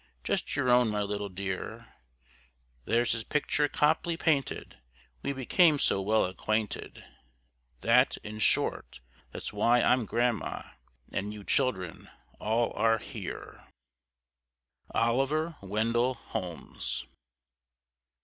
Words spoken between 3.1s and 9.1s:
his picture Copley painted: we became so well acquainted, That in short,